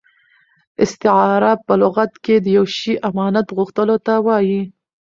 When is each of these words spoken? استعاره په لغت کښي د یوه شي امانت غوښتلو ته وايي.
استعاره 0.83 1.53
په 1.65 1.73
لغت 1.81 2.11
کښي 2.23 2.37
د 2.43 2.47
یوه 2.57 2.71
شي 2.77 2.93
امانت 3.09 3.47
غوښتلو 3.57 3.95
ته 4.05 4.13
وايي. 4.25 4.61